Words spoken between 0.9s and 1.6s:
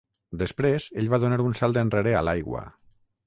ell va donar un